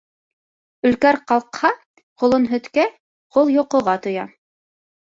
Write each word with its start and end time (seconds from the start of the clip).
Өлкәр 0.89 1.19
ҡалҡһа, 1.33 1.71
ҡолон 2.23 2.49
һөткә, 2.55 2.87
ҡол 3.39 3.57
йоҡоға 3.59 3.99
туя. 4.09 4.27